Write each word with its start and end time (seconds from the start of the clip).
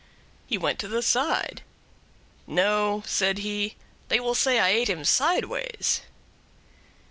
'"He 0.47 0.57
went 0.57 0.79
to 0.79 0.87
the 0.87 1.03
side. 1.03 1.61
"No," 2.47 3.03
said 3.05 3.37
he, 3.37 3.75
"they 4.07 4.19
will 4.19 4.33
say 4.33 4.57
I 4.57 4.69
ate 4.69 4.89
him 4.89 5.05
sideways." 5.05 6.01